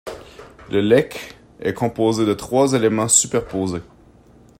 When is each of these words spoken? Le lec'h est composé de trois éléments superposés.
Le 0.71 0.81
lec'h 0.81 1.35
est 1.59 1.75
composé 1.75 2.25
de 2.25 2.33
trois 2.33 2.73
éléments 2.73 3.07
superposés. 3.07 3.83